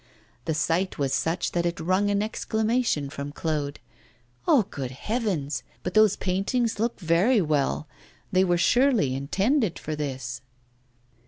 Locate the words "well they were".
7.39-8.57